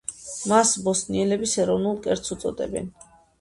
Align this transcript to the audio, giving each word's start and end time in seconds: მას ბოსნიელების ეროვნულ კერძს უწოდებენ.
მას 0.51 0.71
ბოსნიელების 0.87 1.53
ეროვნულ 1.65 2.01
კერძს 2.07 2.35
უწოდებენ. 2.37 2.91